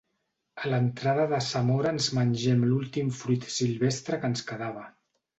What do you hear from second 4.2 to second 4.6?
que ens